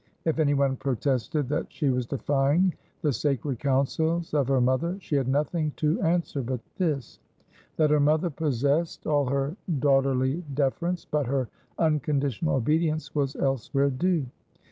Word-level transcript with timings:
If 0.25 0.39
any 0.39 0.55
one 0.55 0.77
protested 0.77 1.47
that 1.49 1.71
she 1.71 1.91
was 1.91 2.07
defying 2.07 2.73
the 3.03 3.13
sacred 3.13 3.59
counsels 3.59 4.33
of 4.33 4.47
her 4.47 4.59
mother, 4.59 4.97
she 4.99 5.15
had 5.15 5.27
nothing 5.27 5.73
to 5.75 6.01
answer 6.01 6.41
but 6.41 6.59
this: 6.77 7.19
that 7.75 7.91
her 7.91 7.99
mother 7.99 8.31
possessed 8.31 9.05
all 9.05 9.27
her 9.27 9.55
daughterly 9.77 10.43
deference, 10.55 11.05
but 11.05 11.27
her 11.27 11.49
unconditional 11.77 12.55
obedience 12.55 13.13
was 13.13 13.35
elsewhere 13.35 13.91
due. 13.91 14.25